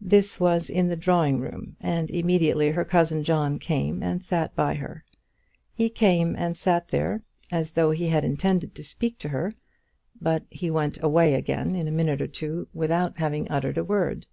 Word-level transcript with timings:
This 0.00 0.38
was 0.38 0.70
in 0.70 0.86
the 0.90 0.94
drawing 0.96 1.40
room, 1.40 1.74
and 1.80 2.08
immediately 2.08 2.70
her 2.70 2.84
cousin 2.84 3.24
John 3.24 3.58
came 3.58 4.00
and 4.00 4.22
sat 4.24 4.54
by 4.54 4.74
her. 4.74 5.04
He 5.74 5.90
came 5.90 6.36
and 6.36 6.56
sat 6.56 6.86
there, 6.90 7.24
as 7.50 7.72
though 7.72 7.90
he 7.90 8.06
had 8.06 8.24
intended 8.24 8.76
to 8.76 8.84
speak 8.84 9.18
to 9.18 9.30
her; 9.30 9.54
but 10.20 10.44
he 10.50 10.70
went 10.70 11.02
away 11.02 11.34
again 11.34 11.74
in 11.74 11.88
a 11.88 11.90
minute 11.90 12.22
or 12.22 12.28
two 12.28 12.68
without 12.72 13.18
having 13.18 13.50
uttered 13.50 13.76
a 13.76 13.82
word. 13.82 14.26